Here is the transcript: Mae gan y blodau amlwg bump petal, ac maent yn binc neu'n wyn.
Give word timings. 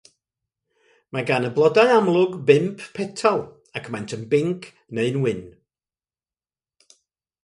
Mae 1.15 1.25
gan 1.31 1.43
y 1.49 1.49
blodau 1.57 1.91
amlwg 1.97 2.31
bump 2.47 2.81
petal, 2.95 3.41
ac 3.81 3.89
maent 3.97 4.15
yn 4.17 4.23
binc 4.31 4.65
neu'n 5.01 5.21
wyn. 5.27 5.43